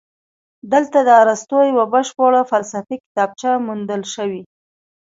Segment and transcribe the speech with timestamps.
[0.71, 4.41] دلته د ارسطو یوه بشپړه فلسفي کتابچه موندل شوې